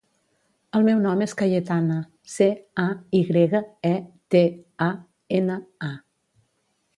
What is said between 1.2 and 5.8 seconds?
és Cayetana: ce, a, i grega, e, te, a, ena,